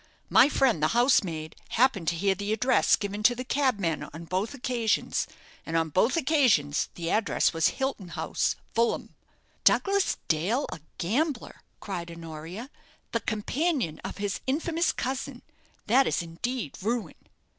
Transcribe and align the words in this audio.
My 0.31 0.49
friend, 0.49 0.81
the 0.81 0.87
housemaid, 0.97 1.55
happened 1.69 2.07
to 2.07 2.15
hear 2.15 2.33
the 2.33 2.51
address 2.51 2.95
given 2.95 3.21
to 3.21 3.35
the 3.35 3.43
cabmen 3.43 4.09
on 4.11 4.25
both 4.25 4.55
occasions; 4.55 5.27
and 5.63 5.77
on 5.77 5.89
both 5.89 6.17
occasions 6.17 6.89
the 6.95 7.11
address 7.11 7.53
was 7.53 7.67
Hilton 7.67 8.07
House, 8.07 8.55
Fulham." 8.73 9.13
"Douglas 9.63 10.17
Dale 10.27 10.65
a 10.71 10.79
gambler!" 10.97 11.61
cried 11.79 12.09
Honoria; 12.09 12.71
"the 13.11 13.19
companion 13.19 13.99
of 14.03 14.17
his 14.17 14.39
infamous 14.47 14.91
cousin! 14.91 15.43
That 15.85 16.07
is 16.07 16.23
indeed 16.23 16.79
ruin." 16.81 17.13